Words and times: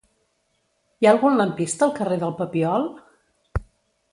Hi 1.03 1.09
ha 1.09 1.11
algun 1.11 1.37
lampista 1.41 1.85
al 1.89 1.93
carrer 1.99 2.17
del 2.25 2.33
Papiol? 2.41 2.89